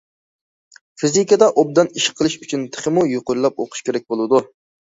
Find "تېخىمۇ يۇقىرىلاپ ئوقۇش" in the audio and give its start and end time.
2.77-3.87